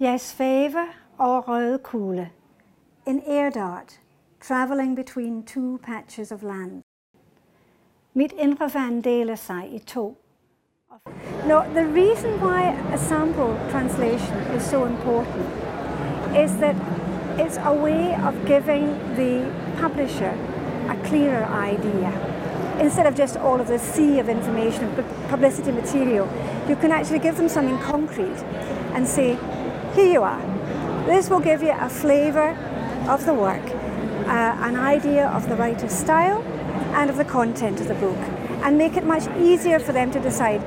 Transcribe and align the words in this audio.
Jeg 0.00 0.20
svæver 0.20 0.86
over 1.18 1.40
røde 1.40 1.78
kulde. 1.78 2.28
An 3.06 3.22
air 3.26 3.50
dart 3.50 4.00
traveling 4.40 4.96
between 4.96 5.42
two 5.42 5.78
patches 5.82 6.32
of 6.32 6.42
land. 6.42 6.82
Mit 8.14 8.32
indre 8.38 8.70
vand 8.74 9.02
deler 9.02 9.34
sig 9.34 9.68
i 9.72 9.78
to. 9.78 10.16
The 11.74 11.86
reason 11.94 12.30
why 12.40 12.62
a 12.94 12.98
sample 12.98 13.70
translation 13.70 14.36
is 14.56 14.62
so 14.62 14.86
important 14.86 15.46
is 16.44 16.50
that 16.52 16.76
it's 17.38 17.58
a 17.64 17.74
way 17.82 18.14
of 18.28 18.34
giving 18.46 18.86
the 19.16 19.52
publisher 19.80 20.32
a 20.88 20.96
clearer 21.08 21.46
idea. 21.70 22.12
Instead 22.80 23.06
of 23.06 23.14
just 23.18 23.36
all 23.36 23.60
of 23.60 23.66
the 23.66 23.78
sea 23.78 24.20
of 24.20 24.28
information, 24.28 24.84
and 24.84 25.04
publicity 25.28 25.72
material, 25.72 26.28
you 26.68 26.76
can 26.76 26.92
actually 26.92 27.18
give 27.18 27.36
them 27.36 27.48
something 27.48 27.78
concrete 27.78 28.44
and 28.94 29.08
say, 29.08 29.36
here 29.97 30.11
you 30.11 30.23
are. 30.23 30.41
This 31.05 31.29
will 31.29 31.39
give 31.39 31.61
you 31.61 31.71
a 31.71 31.89
flavour 31.89 32.49
of 33.07 33.25
the 33.25 33.33
work, 33.33 33.65
uh, 34.27 34.57
an 34.67 34.75
idea 34.75 35.27
of 35.29 35.49
the 35.49 35.55
writer's 35.55 35.91
style 35.91 36.41
and 36.95 37.09
of 37.09 37.17
the 37.17 37.25
content 37.25 37.79
of 37.81 37.87
the 37.87 37.95
book, 37.95 38.17
and 38.63 38.77
make 38.77 38.95
it 38.97 39.05
much 39.05 39.27
easier 39.37 39.79
for 39.79 39.91
them 39.91 40.11
to 40.11 40.19
decide 40.19 40.61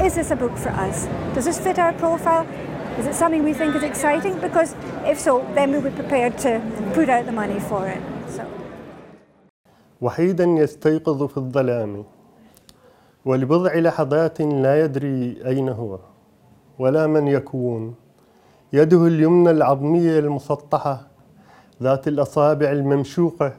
is 0.00 0.14
this 0.14 0.30
a 0.30 0.36
book 0.36 0.56
for 0.58 0.68
us? 0.68 1.06
Does 1.34 1.46
this 1.46 1.58
fit 1.58 1.78
our 1.78 1.92
profile? 1.94 2.46
Is 2.98 3.06
it 3.06 3.14
something 3.14 3.42
we 3.42 3.54
think 3.54 3.74
is 3.74 3.82
exciting? 3.82 4.38
Because 4.40 4.74
if 5.06 5.18
so, 5.18 5.40
then 5.54 5.72
we'll 5.72 5.80
be 5.80 5.90
prepared 5.90 6.36
to 6.38 6.60
put 6.92 7.08
out 7.08 7.24
the 7.24 7.32
money 7.32 7.60
for 7.60 7.88
it. 7.88 8.02
So. 8.28 8.44
وحيدا 10.00 10.44
يستيقظ 10.44 11.22
في 11.22 11.36
الظلام 11.36 12.04
ولبضع 13.24 13.74
لحظات 13.74 14.40
لا 14.40 14.84
يدري 14.84 15.46
أين 15.46 15.68
هو 15.68 15.98
ولا 16.78 17.06
من 17.06 17.28
يكون 17.28 17.94
يده 18.73 19.07
اليمنى 19.07 19.51
العظمية 19.51 20.19
المسطحة 20.19 21.07
ذات 21.83 22.07
الأصابع 22.07 22.71
الممشوقة 22.71 23.53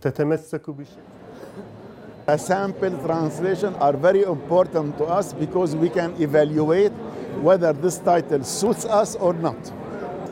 تتمسك 0.00 0.70
بشيء 0.70 1.06
A 2.28 2.36
sample 2.36 2.90
translation 3.06 3.72
are 3.76 3.92
very 3.96 4.24
important 4.24 4.98
to 4.98 5.04
us 5.04 5.32
because 5.32 5.76
we 5.76 5.88
can 5.88 6.12
evaluate 6.20 6.90
whether 7.40 7.72
this 7.72 7.98
title 7.98 8.42
suits 8.42 8.84
us 8.84 9.14
or 9.14 9.32
not. 9.32 9.56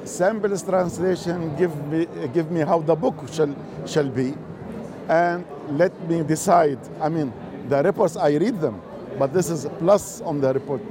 Samples 0.04 0.64
translation 0.64 1.54
give 1.56 1.72
me, 1.86 2.08
give 2.32 2.50
me 2.50 2.62
how 2.62 2.80
the 2.80 2.96
book 2.96 3.14
shall, 3.32 3.54
shall 3.86 4.08
be 4.08 4.34
and 5.08 5.44
let 5.70 5.92
me 6.08 6.24
decide. 6.24 6.80
I 7.00 7.08
mean, 7.08 7.32
the 7.68 7.80
reports, 7.84 8.16
I 8.16 8.30
read 8.38 8.60
them, 8.60 8.82
but 9.16 9.32
this 9.32 9.48
is 9.48 9.64
a 9.64 9.70
plus 9.70 10.20
on 10.22 10.40
the 10.40 10.52
report. 10.52 10.82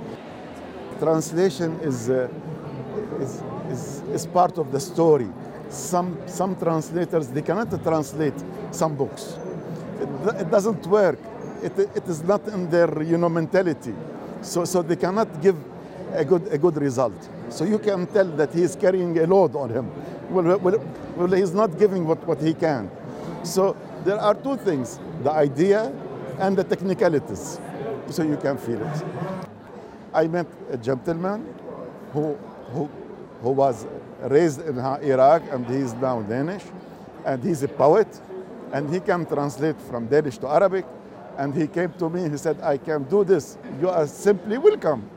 Translation 0.99 1.77
is, 1.81 2.09
uh, 2.09 2.29
is, 3.21 3.41
is, 3.69 4.01
is 4.09 4.25
part 4.27 4.57
of 4.57 4.71
the 4.71 4.79
story. 4.79 5.27
Some, 5.69 6.17
some 6.27 6.55
translators, 6.55 7.27
they 7.27 7.41
cannot 7.41 7.83
translate 7.83 8.33
some 8.71 8.95
books. 8.95 9.37
It, 9.99 10.41
it 10.41 10.51
doesn't 10.51 10.85
work. 10.87 11.19
It, 11.61 11.77
it 11.79 12.07
is 12.07 12.23
not 12.23 12.47
in 12.47 12.69
their 12.69 13.01
you 13.03 13.17
know, 13.17 13.29
mentality. 13.29 13.93
So, 14.41 14.65
so 14.65 14.81
they 14.81 14.95
cannot 14.97 15.41
give 15.41 15.55
a 16.13 16.23
good, 16.23 16.47
a 16.51 16.57
good 16.57 16.77
result. 16.77 17.13
So 17.49 17.65
you 17.65 17.79
can 17.79 18.07
tell 18.07 18.25
that 18.25 18.53
he 18.53 18.61
is 18.61 18.75
carrying 18.75 19.17
a 19.19 19.27
load 19.27 19.55
on 19.55 19.69
him. 19.69 19.91
Well, 20.29 20.57
well, 20.57 20.79
well, 21.15 21.31
he's 21.31 21.53
not 21.53 21.77
giving 21.77 22.05
what, 22.05 22.25
what 22.27 22.41
he 22.41 22.53
can. 22.53 22.89
So 23.43 23.75
there 24.03 24.19
are 24.19 24.33
two 24.33 24.57
things, 24.57 24.99
the 25.23 25.31
idea 25.31 25.93
and 26.39 26.57
the 26.57 26.63
technicalities. 26.63 27.59
So 28.09 28.23
you 28.23 28.37
can 28.37 28.57
feel 28.57 28.81
it. 28.81 29.03
I 30.13 30.27
met 30.27 30.47
a 30.71 30.77
gentleman 30.77 31.53
who, 32.11 32.35
who, 32.73 32.89
who 33.43 33.51
was 33.51 33.85
raised 34.21 34.61
in 34.61 34.79
Iraq 34.79 35.43
and 35.51 35.67
he's 35.67 35.93
now 35.95 36.21
Danish. 36.21 36.63
And 37.25 37.43
he's 37.43 37.61
a 37.61 37.67
poet 37.67 38.07
and 38.71 38.91
he 38.91 38.99
can 38.99 39.25
translate 39.25 39.79
from 39.81 40.07
Danish 40.07 40.37
to 40.39 40.47
Arabic. 40.47 40.85
And 41.37 41.53
he 41.53 41.67
came 41.67 41.91
to 41.93 42.09
me, 42.09 42.29
he 42.29 42.37
said, 42.37 42.59
I 42.61 42.77
can 42.77 43.03
do 43.03 43.23
this. 43.23 43.57
You 43.81 43.89
are 43.89 44.07
simply 44.07 44.57
welcome. 44.57 45.09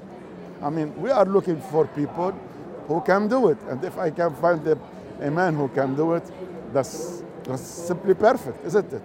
I 0.62 0.70
mean, 0.70 0.94
we 1.00 1.10
are 1.10 1.24
looking 1.24 1.60
for 1.60 1.86
people 1.86 2.32
who 2.88 3.00
can 3.02 3.28
do 3.28 3.48
it. 3.48 3.58
And 3.68 3.82
if 3.84 3.96
I 3.96 4.10
can 4.10 4.34
find 4.34 4.66
a, 4.66 4.78
a 5.20 5.30
man 5.30 5.54
who 5.54 5.68
can 5.68 5.94
do 5.94 6.14
it, 6.14 6.24
that's, 6.72 7.22
that's 7.44 7.62
simply 7.62 8.14
perfect, 8.14 8.64
isn't 8.66 8.92
it? 8.92 9.02